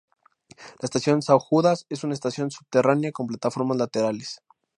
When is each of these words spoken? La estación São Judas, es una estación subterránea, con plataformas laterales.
La 0.79 0.85
estación 0.87 1.21
São 1.27 1.37
Judas, 1.39 1.85
es 1.89 2.03
una 2.03 2.15
estación 2.15 2.49
subterránea, 2.49 3.11
con 3.11 3.27
plataformas 3.27 3.77
laterales. 3.77 4.41